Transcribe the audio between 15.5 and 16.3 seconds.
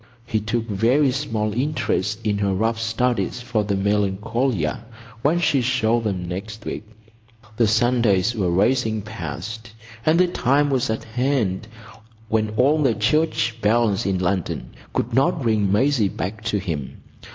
Maisie